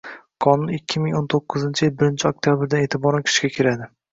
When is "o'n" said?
1.19-1.27